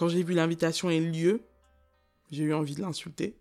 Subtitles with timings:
[0.00, 1.42] Quand j'ai vu l'invitation et le lieu,
[2.30, 3.38] j'ai eu envie de l'insulter.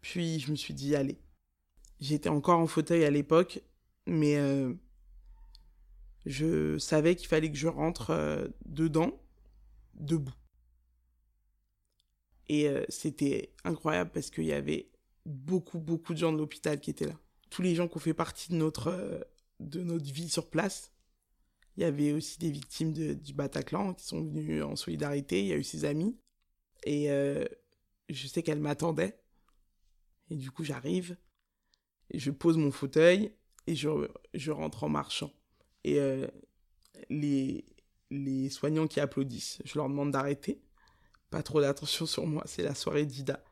[0.00, 1.16] Puis je me suis dit, allez.
[2.00, 3.62] J'étais encore en fauteuil à l'époque,
[4.08, 4.74] mais euh,
[6.26, 9.12] je savais qu'il fallait que je rentre euh, dedans,
[9.94, 10.34] debout.
[12.48, 14.90] Et euh, c'était incroyable parce qu'il y avait
[15.24, 17.20] beaucoup, beaucoup de gens de l'hôpital qui étaient là.
[17.48, 19.24] Tous les gens qui ont fait partie de notre,
[19.60, 20.90] de notre vie sur place.
[21.76, 25.40] Il y avait aussi des victimes du Bataclan qui sont venues en solidarité.
[25.40, 26.16] Il y a eu ses amis.
[26.84, 27.08] Et
[28.08, 29.18] je sais qu'elle m'attendait.
[30.30, 31.16] Et du coup, j'arrive,
[32.10, 33.34] et je pose mon fauteuil,
[33.66, 33.88] et je,
[34.32, 35.32] je rentre en marchant.
[35.84, 36.26] Et euh,
[37.10, 37.64] les,
[38.10, 40.62] les soignants qui applaudissent, je leur demande d'arrêter.
[41.30, 43.44] Pas trop d'attention sur moi, c'est la soirée d'Ida.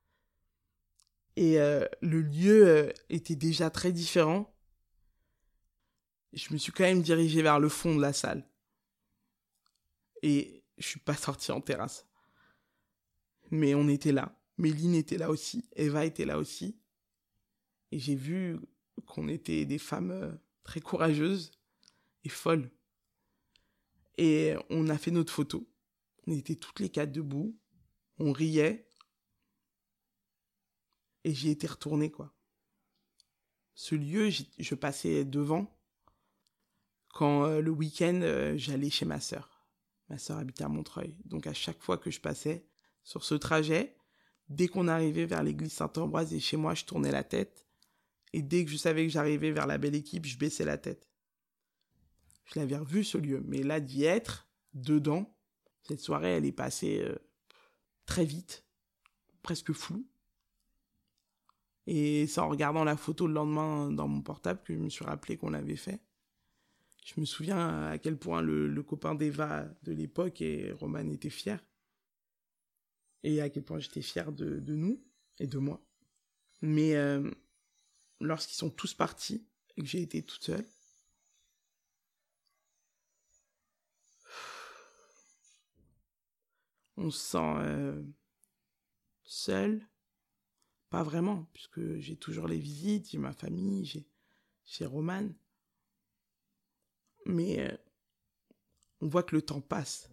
[1.36, 4.51] Et euh, le lieu euh, était déjà très différent.
[6.32, 8.48] Je me suis quand même dirigé vers le fond de la salle.
[10.22, 12.06] Et je suis pas sorti en terrasse.
[13.50, 14.38] Mais on était là.
[14.58, 16.78] Méline était là aussi, Eva était là aussi.
[17.90, 18.58] Et j'ai vu
[19.06, 21.50] qu'on était des femmes euh, très courageuses
[22.24, 22.70] et folles.
[24.18, 25.68] Et on a fait notre photo.
[26.26, 27.58] On était toutes les quatre debout.
[28.18, 28.88] On riait.
[31.24, 32.34] Et j'y étais retourné, quoi.
[33.74, 35.81] Ce lieu, je passais devant
[37.22, 39.66] quand euh, le week-end, euh, j'allais chez ma sœur.
[40.08, 41.16] Ma sœur habitait à Montreuil.
[41.24, 42.66] Donc à chaque fois que je passais
[43.04, 43.96] sur ce trajet,
[44.48, 47.66] Dès qu'on arrivait vers l'église Saint-Ambroise et chez moi, je tournais la tête.
[48.34, 51.08] Et dès que je savais que j'arrivais vers la belle équipe, je baissais la tête.
[52.44, 55.34] Je l'avais revu ce lieu, mais là d'y être, dedans,
[55.82, 57.16] cette soirée, elle est passée euh,
[58.04, 58.66] très vite,
[59.42, 60.06] presque floue.
[61.86, 65.04] Et c'est en regardant la photo le lendemain dans mon portable que je me suis
[65.04, 66.00] rappelé qu'on l'avait fait.
[67.04, 71.62] Je me souviens à quel point le, copain d'Eva de l'époque et Roman était fier
[73.24, 75.02] et à quel point j'étais fier de, nous
[75.38, 75.84] et de moi.
[76.60, 77.28] Mais euh,
[78.20, 79.46] lorsqu'ils sont tous partis
[79.76, 80.66] et que j'ai été toute seule,
[86.96, 88.02] on se sent euh,
[89.24, 89.88] seul.
[90.88, 94.06] Pas vraiment, puisque j'ai toujours les visites, j'ai ma famille,
[94.66, 95.30] j'ai Roman.
[97.26, 97.76] Mais euh,
[99.00, 100.08] on voit que le temps passe.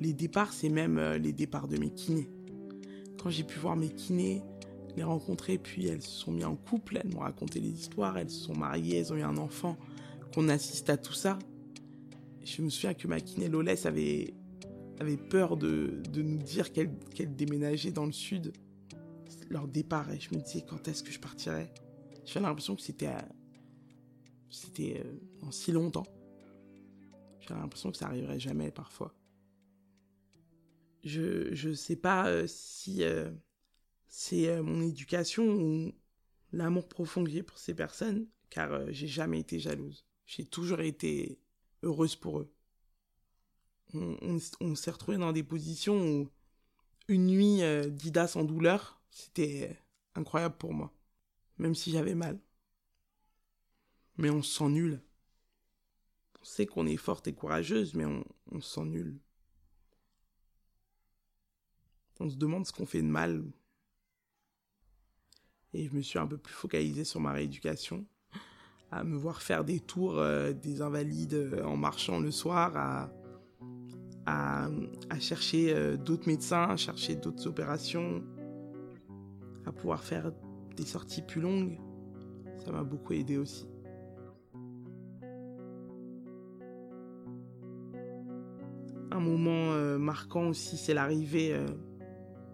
[0.00, 2.28] Les départs, c'est même euh, les départs de mes kinés.
[3.22, 4.42] Quand j'ai pu voir mes kinés,
[4.96, 8.28] les rencontrer, puis elles se sont mises en couple, elles m'ont raconté les histoires, elles
[8.28, 9.78] se sont mariées, elles ont eu un enfant,
[10.34, 11.38] qu'on assiste à tout ça.
[12.44, 14.34] Je me souviens que ma kiné Lolès avait,
[15.00, 18.52] avait peur de, de nous dire qu'elle déménageait dans le sud.
[19.50, 21.72] Leur départ, et je me disais quand est-ce que je partirais?
[22.24, 23.10] J'avais l'impression que c'était
[24.50, 26.06] c'était euh, en si longtemps.
[27.40, 29.14] J'avais l'impression que ça arriverait jamais parfois
[31.04, 33.30] je ne sais pas euh, si euh,
[34.08, 35.92] c'est mon éducation ou
[36.52, 40.06] l'amour profond que j'ai pour ces personnes, car j'ai jamais été jalouse.
[40.26, 41.38] J'ai toujours été
[41.84, 42.52] heureuse pour eux.
[43.94, 46.28] On, s'est retrouvés dans des positions où
[47.06, 49.78] une nuit d'Ida sans douleur, c'était
[50.16, 50.92] incroyable pour moi,
[51.58, 52.40] même si j'avais mal.
[54.16, 55.00] Mais on se sent.
[56.40, 59.20] On sait qu'on est forte et courageuse, mais on, on se sent.
[62.20, 63.44] On se demande ce qu'on fait de mal.
[65.72, 68.06] Et je me suis un peu plus focalisé sur ma rééducation,
[68.94, 73.10] à me voir faire des tours euh, des invalides euh, en marchant le soir, à,
[74.26, 78.22] à, chercher euh, d'autres médecins, à chercher d'autres opérations,
[79.66, 80.30] à pouvoir faire
[80.76, 81.76] des sorties plus longues.
[82.64, 83.66] Ça m'a beaucoup aidé aussi.
[89.10, 91.56] Un moment marquant aussi, c'est l'arrivée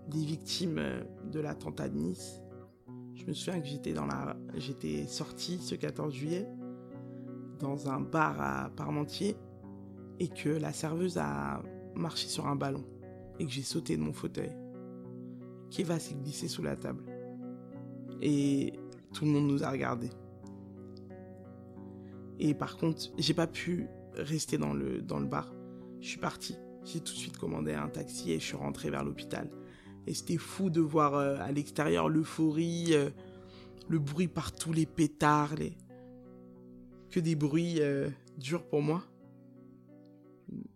[0.08, 0.80] des victimes
[1.30, 2.42] de l'attentat de Nice.
[3.20, 6.48] Je me souviens que j'étais dans la, j'étais sorti ce 14 juillet
[7.58, 9.36] dans un bar à Parmentier
[10.18, 11.62] et que la serveuse a
[11.94, 12.82] marché sur un ballon
[13.38, 14.50] et que j'ai sauté de mon fauteuil.
[15.70, 17.04] Keva s'est glissé sous la table
[18.22, 18.72] et
[19.12, 20.10] tout le monde nous a regardés.
[22.38, 25.52] Et par contre, j'ai pas pu rester dans le, dans le bar.
[26.00, 26.56] Je suis parti.
[26.84, 29.50] J'ai tout de suite commandé un taxi et je suis rentré vers l'hôpital.
[30.10, 33.10] Et c'était fou de voir euh, à l'extérieur l'euphorie, euh,
[33.88, 35.78] le bruit partout, les pétards, les...
[37.12, 39.04] que des bruits euh, durs pour moi.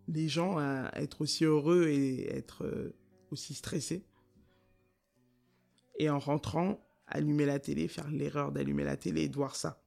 [0.06, 2.92] Les gens à être aussi heureux et être
[3.32, 4.04] aussi stressé.
[5.98, 6.78] Et en rentrant,
[7.08, 9.82] allumer la télé, faire l'erreur d'allumer la télé et de voir ça.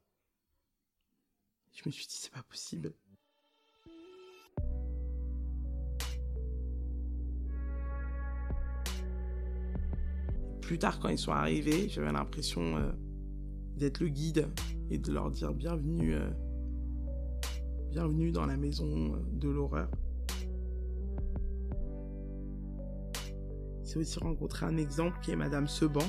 [1.71, 2.93] Je me suis dit, c'est pas possible.
[10.67, 12.91] Plus tard, quand ils sont arrivés, j'avais l'impression euh,
[13.77, 14.49] d'être le guide
[14.89, 16.29] et de leur dire bienvenue, euh,
[17.89, 19.89] bienvenue dans la maison euh, de l'horreur.
[23.85, 26.03] C'est aussi rencontré un exemple qui est Madame Seban,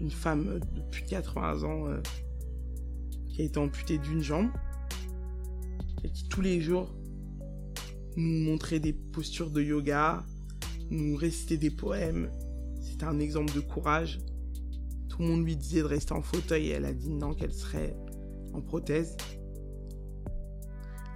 [0.00, 1.84] une femme de plus de 80 ans
[3.28, 4.50] qui a été amputée d'une jambe
[6.02, 6.92] et qui tous les jours
[8.16, 10.24] nous montrait des postures de yoga,
[10.90, 12.28] nous récitait des poèmes.
[12.96, 14.20] C'était un exemple de courage.
[15.10, 17.52] Tout le monde lui disait de rester en fauteuil et elle a dit non qu'elle
[17.52, 17.94] serait
[18.54, 19.18] en prothèse.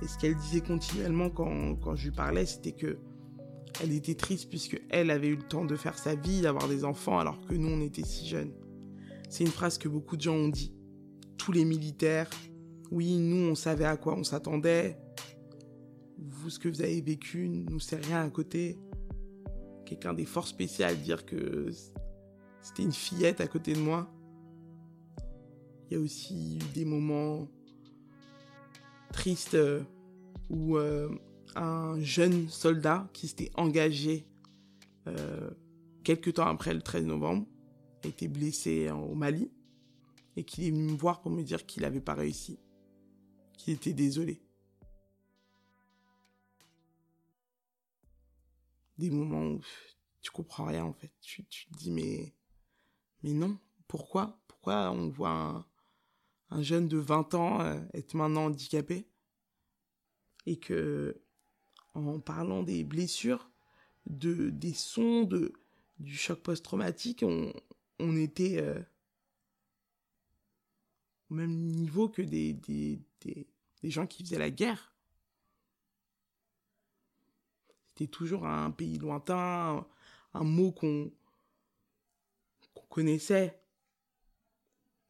[0.02, 2.98] Et ce qu'elle disait continuellement quand, quand je lui parlais, c'était que
[3.82, 6.84] elle était triste puisque elle avait eu le temps de faire sa vie, d'avoir des
[6.84, 8.52] enfants alors que nous on était si jeunes.
[9.30, 10.74] C'est une phrase que beaucoup de gens ont dit.
[11.38, 12.28] Tous les militaires,
[12.90, 14.98] oui, nous, on savait à quoi on s'attendait.
[16.18, 18.78] Vous, ce que vous avez vécu, nous, c'est rien à côté.
[19.90, 21.68] Quelqu'un des forces spéciales dire que
[22.62, 24.08] c'était une fillette à côté de moi.
[25.90, 27.48] Il y a aussi eu des moments
[29.12, 29.82] tristes euh,
[30.48, 31.08] où euh,
[31.56, 34.28] un jeune soldat qui s'était engagé
[35.08, 35.50] euh,
[36.04, 37.44] quelques temps après le 13 novembre
[38.04, 39.50] a été blessé au Mali
[40.36, 42.60] et qu'il est venu me voir pour me dire qu'il n'avait pas réussi,
[43.58, 44.40] qu'il était désolé.
[49.00, 49.60] Des moments où
[50.20, 51.10] tu comprends rien en fait.
[51.22, 52.34] Tu, te dis mais
[53.22, 53.58] non,
[53.88, 55.66] pourquoi Pourquoi on voit un,
[56.50, 59.06] un, jeune de 20 ans euh, être maintenant handicapé
[60.46, 61.20] et que
[61.94, 63.50] en parlant des blessures,
[64.06, 65.52] de des sons de
[65.98, 67.52] du choc post-traumatique, on,
[67.98, 68.80] on était euh,
[71.30, 73.46] au même niveau que des, des, des,
[73.90, 74.94] gens qui faisaient la guerre.
[78.06, 79.86] Toujours un pays lointain,
[80.34, 81.10] un, mot qu'on
[82.88, 83.60] connaissait.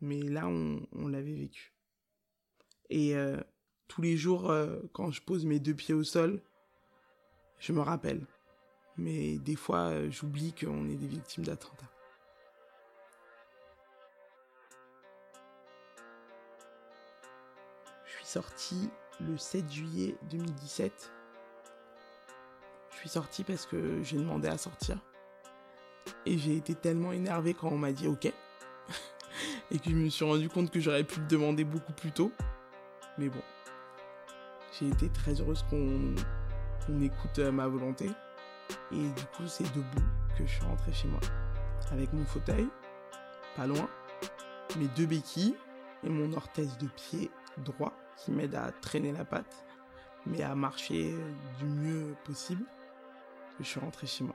[0.00, 1.74] Mais là, on, l'avait vécu.
[2.88, 3.40] Et euh,
[3.88, 6.42] tous les jours, euh, quand je pose mes deux pieds au sol,
[7.58, 8.26] je me rappelle.
[8.96, 11.90] Mais des fois, euh, j'oublie qu'on est des victimes d'attentats.
[18.30, 18.88] sorti
[19.18, 21.10] le 7 juillet 2017.
[23.00, 24.98] Suis sorti parce que j'ai demandé à sortir.
[26.26, 28.26] Et j'ai été tellement énervé quand on m'a dit OK.
[29.70, 32.30] et que je me suis rendu compte que j'aurais pu le demander beaucoup plus tôt.
[33.16, 33.40] Mais bon.
[34.78, 36.14] J'ai été très heureuse qu'on
[37.00, 38.10] écoute euh, ma volonté.
[38.92, 40.04] Et du coup, c'est debout
[40.36, 41.20] que je suis rentré chez moi.
[41.92, 42.68] Avec mon fauteuil,
[43.56, 43.88] pas loin,
[44.76, 45.56] mes deux béquilles
[46.04, 47.30] et mon orthèse de pied
[47.64, 49.64] droit qui m'aide à traîner la patte,
[50.26, 51.14] mais à marcher
[51.58, 52.66] du mieux possible.
[53.60, 54.34] Je suis rentré chez moi.